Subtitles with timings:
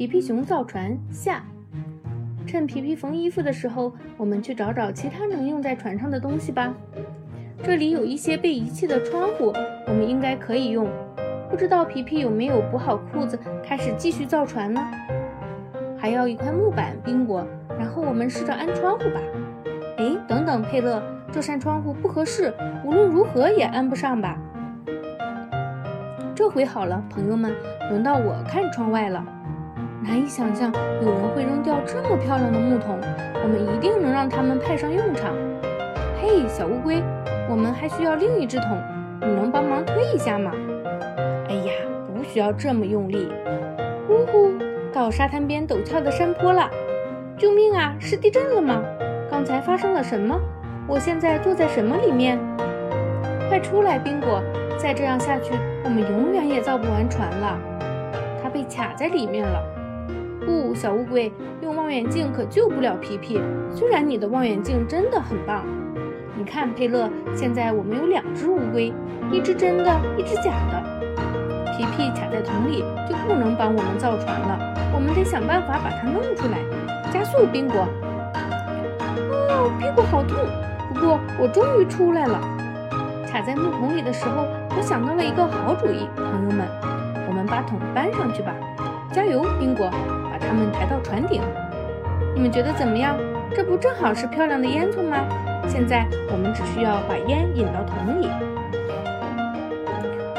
[0.00, 1.44] 皮皮熊造船下。
[2.46, 6.72] 趁皮皮缝衣服的时候，我们去找找其他能用在船上的东西吧。
[7.62, 9.52] 这里有一些被遗弃的窗户，
[9.86, 10.88] 我们应该可以用。
[11.50, 14.80] 不知道皮皮有没有补好裤子，开始继续造船呢？
[15.98, 17.46] 还要一块木板，宾果。
[17.78, 19.20] 然后我们试着安窗户吧。
[19.98, 22.50] 哎，等等，佩勒，这扇窗户不合适，
[22.86, 24.38] 无论如何也安不上吧？
[26.34, 27.54] 这回好了，朋友们，
[27.90, 29.22] 轮到我看窗外了。
[30.02, 30.72] 难以想象
[31.02, 32.98] 有人会扔掉这么漂亮的木桶，
[33.42, 35.34] 我们一定能让它们派上用场。
[36.20, 37.02] 嘿，小乌龟，
[37.50, 38.80] 我们还需要另一只桶，
[39.20, 40.52] 你能帮忙推一下吗？
[41.48, 41.72] 哎呀，
[42.14, 43.30] 不需要这么用力。
[44.08, 44.52] 呜呼，
[44.90, 46.70] 到沙滩边陡峭的山坡了！
[47.36, 48.82] 救命啊，是地震了吗？
[49.30, 50.40] 刚才发生了什么？
[50.86, 52.38] 我现在坐在什么里面？
[53.50, 54.42] 快出来，宾果！
[54.78, 55.52] 再这样下去，
[55.84, 57.58] 我们永远也造不完船了。
[58.42, 59.62] 它被卡在里面了。
[60.44, 63.40] 不，小乌龟，用望远镜可救不了皮皮。
[63.74, 65.64] 虽然你的望远镜真的很棒。
[66.36, 68.92] 你看，佩勒，现在我们有两只乌龟，
[69.30, 69.84] 一只真的，
[70.16, 70.82] 一只假的。
[71.76, 74.58] 皮皮卡在桶里，就不能帮我们造船了。
[74.94, 76.58] 我们得想办法把它弄出来。
[77.12, 77.86] 加速，宾果！
[79.50, 80.38] 哦，屁股好痛。
[80.92, 82.40] 不过我终于出来了。
[83.30, 84.46] 卡在木桶里的时候，
[84.76, 86.66] 我想到了一个好主意，朋友们，
[87.28, 88.54] 我们把桶搬上去吧。
[89.12, 89.90] 加油，宾果！
[90.40, 91.42] 把它们抬到船顶。
[92.34, 93.16] 你们觉得怎么样？
[93.54, 95.18] 这不正好是漂亮的烟囱吗？
[95.68, 98.28] 现在我们只需要把烟引到桶里。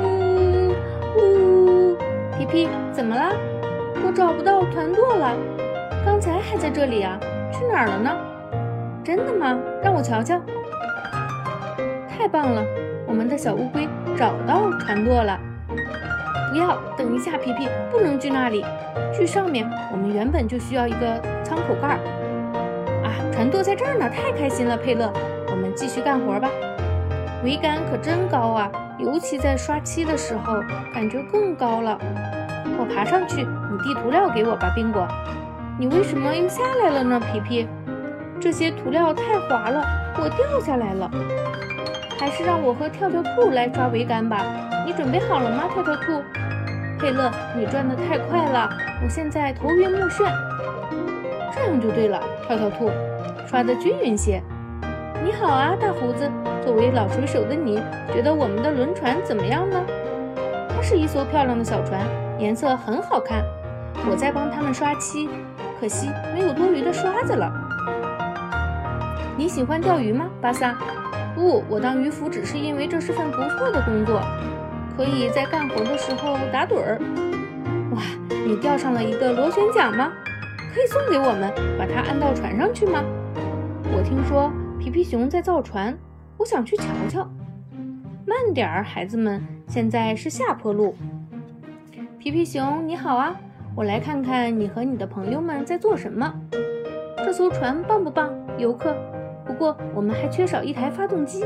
[0.00, 0.72] 呜
[1.16, 1.96] 呜，
[2.38, 3.34] 皮皮，怎么了？
[4.06, 5.36] 我找不到团舵了。
[6.04, 7.18] 刚才还在这里啊，
[7.52, 8.16] 去哪儿了呢？
[9.04, 9.58] 真的吗？
[9.82, 10.40] 让我瞧瞧。
[12.08, 12.64] 太棒了，
[13.06, 15.38] 我们的小乌龟找到船舵了。
[16.52, 18.62] 不要，等一下，皮皮，不能去那里，
[19.10, 19.66] 去上面。
[19.90, 21.96] 我们原本就需要一个舱口盖。
[23.02, 25.10] 啊，船舵在这儿呢，太开心了，佩勒。
[25.50, 26.50] 我们继续干活吧。
[27.42, 30.60] 桅杆可真高啊，尤其在刷漆的时候，
[30.92, 31.98] 感觉更高了。
[32.78, 35.08] 我爬上去，你递涂料给我吧，宾果。
[35.78, 37.66] 你为什么又下来了呢，皮皮？
[38.38, 39.82] 这些涂料太滑了，
[40.18, 41.10] 我掉下来了。
[42.20, 44.44] 还是让我和跳跳兔来刷桅杆吧。
[44.84, 46.20] 你准备好了吗，跳跳兔？
[47.02, 48.70] 佩勒，你转得太快了，
[49.02, 50.32] 我现在头晕目眩。
[51.52, 52.92] 这样就对了，跳跳兔，
[53.44, 54.40] 刷得均匀些。
[55.24, 56.30] 你好啊，大胡子。
[56.64, 59.82] 作为老水手的你，觉得我们的轮船怎么样呢？
[60.68, 62.00] 它是一艘漂亮的小船，
[62.38, 63.42] 颜色很好看。
[64.08, 65.28] 我在帮他们刷漆，
[65.80, 67.52] 可惜没有多余的刷子了。
[69.36, 70.76] 你喜欢钓鱼吗，巴萨？
[71.34, 74.22] 不，我当渔夫只是因为这是份不错的工作，
[74.96, 77.00] 可以在干活的时候打盹儿。
[77.94, 78.02] 哇，
[78.46, 80.12] 你钓上了一个螺旋桨吗？
[80.74, 83.02] 可以送给我们，把它安到船上去吗？
[83.94, 85.96] 我听说皮皮熊在造船，
[86.38, 87.28] 我想去瞧瞧。
[88.26, 90.94] 慢点儿，孩子们，现在是下坡路。
[92.18, 93.36] 皮皮熊，你好啊，
[93.74, 96.32] 我来看看你和你的朋友们在做什么。
[97.18, 98.96] 这艘船棒不棒，游客？
[99.44, 101.44] 不过我们还缺少一台发动机，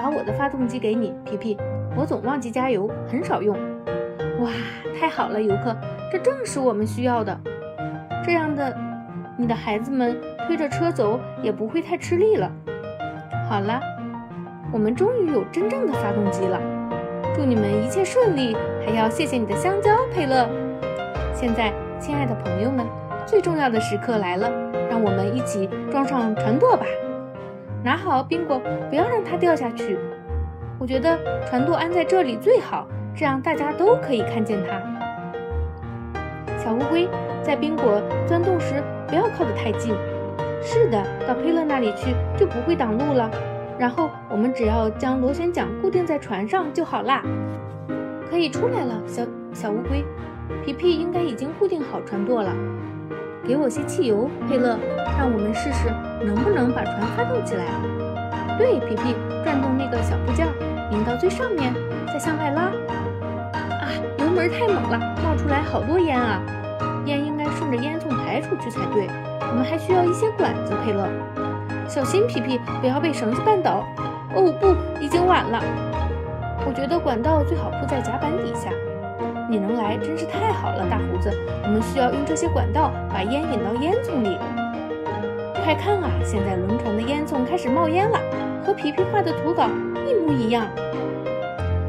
[0.00, 1.58] 把我的发动机给你，皮皮。
[1.96, 3.58] 我总忘记加油，很少用。
[4.38, 4.52] 哇，
[4.96, 5.76] 太好了，游客，
[6.12, 7.36] 这正是我们需要的。
[8.24, 8.72] 这样的，
[9.36, 10.16] 你的孩子们
[10.46, 12.48] 推着车走也不会太吃力了。
[13.50, 13.80] 好了，
[14.72, 16.60] 我们终于有真正的发动机了。
[17.34, 20.48] 祝你们一切顺利，还要谢谢你的香蕉，佩勒。
[21.34, 22.86] 现在，亲爱的朋友们，
[23.26, 24.48] 最重要的时刻来了。
[24.88, 26.86] 让我们一起装上船舵吧，
[27.84, 29.96] 拿好宾果，不要让它掉下去。
[30.78, 31.18] 我觉得
[31.48, 34.80] 船舵安在这里最好，这样大家都可以看见它。
[36.58, 37.08] 小乌龟
[37.42, 39.94] 在宾果钻洞时不要靠得太近。
[40.60, 43.30] 是的，到佩勒那里去就不会挡路了。
[43.78, 47.22] 然后我们只要将螺旋桨固定在船上就好啦。
[48.28, 49.22] 可以出来了，小
[49.52, 50.04] 小乌龟，
[50.64, 52.52] 皮皮应该已经固定好船舵了。
[53.48, 54.78] 给我些汽油，佩勒，
[55.16, 55.88] 让我们试试
[56.22, 57.64] 能不能把船发动起来。
[58.58, 60.46] 对，皮皮，转动那个小部件，
[60.90, 61.72] 拧到最上面，
[62.06, 62.64] 再向外拉。
[63.80, 66.42] 啊，油门太猛了，冒出来好多烟啊！
[67.06, 69.08] 烟应该顺着烟囱排出去才对。
[69.40, 71.08] 我们还需要一些管子，佩勒，
[71.88, 73.82] 小心，皮皮，不要被绳子绊倒。
[74.34, 75.58] 哦不，已经晚了。
[76.66, 78.68] 我觉得管道最好铺在甲板底下。
[79.48, 81.32] 你能来真是太好了，大胡子。
[81.64, 84.38] 我们需要用这些管道把烟引到烟囱里。
[85.64, 88.18] 快看啊，现在轮船的烟囱开始冒烟了，
[88.64, 89.68] 和皮皮画的图稿
[90.06, 90.66] 一模一样。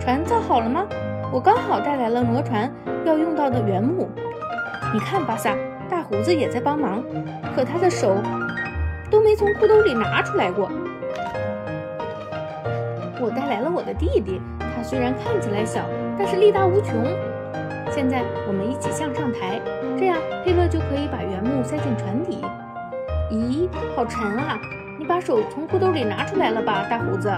[0.00, 0.86] 船造好了吗？
[1.32, 2.72] 我刚好带来了挪船
[3.04, 4.08] 要用到的原木。
[4.94, 5.56] 你看，巴萨，
[5.88, 7.02] 大胡子也在帮忙，
[7.54, 8.16] 可他的手
[9.10, 10.70] 都没从裤兜里拿出来过。
[13.20, 15.82] 我带来了我的弟弟，他虽然看起来小，
[16.16, 17.04] 但是力大无穷。
[18.00, 19.60] 现在我们一起向上抬，
[19.98, 22.38] 这样佩勒就可以把原木塞进船底。
[23.30, 24.58] 咦，好沉啊！
[24.98, 27.28] 你把手从裤兜里拿出来了吧，大胡子？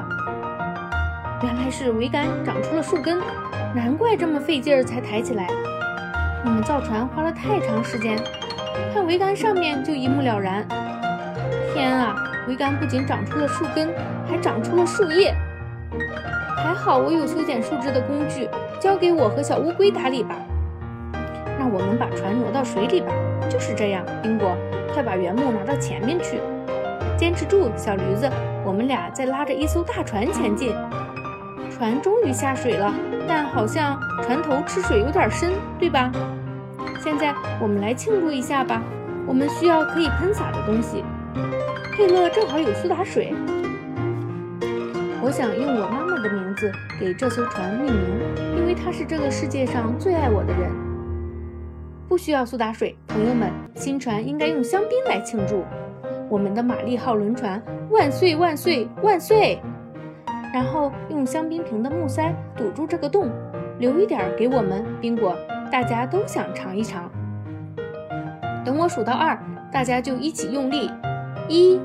[1.42, 3.18] 原来是桅杆长出了树根，
[3.74, 5.48] 难怪这么费劲儿才抬起来。
[6.44, 8.16] 你们造船花了太长时间，
[8.94, 10.64] 看桅杆上面就一目了然。
[11.74, 12.14] 天啊，
[12.48, 13.88] 桅杆不仅长出了树根，
[14.28, 15.34] 还长出了树叶。
[16.56, 18.48] 还好我有修剪树枝的工具，
[18.78, 20.36] 交给我和小乌龟打理吧。
[21.62, 23.12] 让我们把船挪到水里吧。
[23.48, 24.56] 就是这样，宾果，
[24.92, 26.40] 快把原木拿到前面去。
[27.16, 28.28] 坚持住，小驴子，
[28.66, 30.74] 我们俩在拉着一艘大船前进。
[31.70, 32.92] 船终于下水了，
[33.28, 36.10] 但好像船头吃水有点深，对吧？
[37.00, 38.82] 现在我们来庆祝一下吧。
[39.24, 41.04] 我们需要可以喷洒的东西。
[41.92, 43.32] 佩勒正好有苏打水。
[45.22, 48.04] 我想用我妈妈的名字给这艘船命名，
[48.58, 50.68] 因为她是这个世界上最爱我的人。
[52.12, 55.64] 不需要苏打水，朋友们，新船应该用香槟来庆祝。
[56.28, 59.58] 我们的玛丽号轮船万岁万岁万岁！
[60.52, 63.30] 然后用香槟瓶的木塞堵住这个洞，
[63.78, 64.84] 留一点给我们。
[65.00, 65.34] 宾果，
[65.70, 67.10] 大家都想尝一尝。
[68.62, 69.42] 等我数到二，
[69.72, 70.90] 大家就一起用力，
[71.48, 71.80] 一、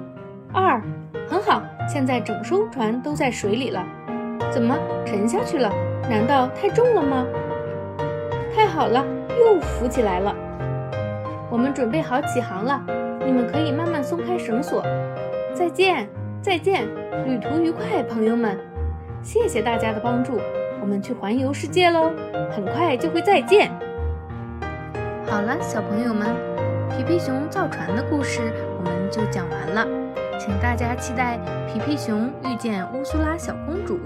[0.51, 0.81] 二，
[1.29, 1.63] 很好。
[1.87, 3.81] 现在整艘船都在水里了，
[4.51, 5.71] 怎么沉下去了？
[6.09, 7.25] 难道太重了吗？
[8.53, 9.05] 太好了，
[9.39, 10.35] 又浮起来了。
[11.49, 12.81] 我们准备好起航了，
[13.25, 14.83] 你们可以慢慢松开绳索。
[15.53, 16.07] 再见，
[16.41, 16.87] 再见，
[17.25, 18.57] 旅途愉快，朋友们！
[19.23, 20.39] 谢谢大家的帮助，
[20.81, 22.11] 我们去环游世界喽，
[22.51, 23.71] 很快就会再见。
[25.25, 26.27] 好了，小朋友们，
[26.91, 28.41] 皮皮熊造船的故事
[28.77, 29.87] 我们就讲完了。
[30.39, 31.39] 请大家期待
[31.73, 33.97] 《皮皮熊遇见乌苏拉小公主》。